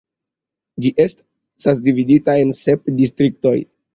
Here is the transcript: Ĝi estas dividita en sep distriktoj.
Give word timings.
Ĝi 0.85 0.91
estas 1.03 1.83
dividita 1.87 2.37
en 2.45 2.57
sep 2.63 2.91
distriktoj. 3.03 3.55